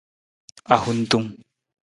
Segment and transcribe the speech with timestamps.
[0.75, 1.27] Ahuntung.